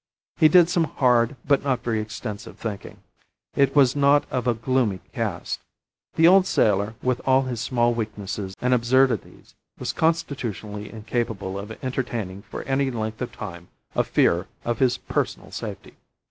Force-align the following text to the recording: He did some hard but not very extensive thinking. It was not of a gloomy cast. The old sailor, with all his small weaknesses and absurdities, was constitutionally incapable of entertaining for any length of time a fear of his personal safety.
He 0.37 0.47
did 0.47 0.67
some 0.67 0.85
hard 0.85 1.35
but 1.45 1.63
not 1.63 1.83
very 1.83 2.01
extensive 2.01 2.57
thinking. 2.57 3.03
It 3.55 3.75
was 3.75 3.95
not 3.95 4.25
of 4.31 4.47
a 4.47 4.55
gloomy 4.55 4.99
cast. 5.13 5.59
The 6.15 6.27
old 6.27 6.47
sailor, 6.47 6.95
with 7.03 7.21
all 7.23 7.43
his 7.43 7.61
small 7.61 7.93
weaknesses 7.93 8.55
and 8.59 8.73
absurdities, 8.73 9.53
was 9.77 9.93
constitutionally 9.93 10.91
incapable 10.91 11.55
of 11.59 11.71
entertaining 11.83 12.41
for 12.41 12.63
any 12.63 12.89
length 12.89 13.21
of 13.21 13.31
time 13.31 13.67
a 13.93 14.03
fear 14.03 14.47
of 14.65 14.79
his 14.79 14.97
personal 14.97 15.51
safety. 15.51 15.97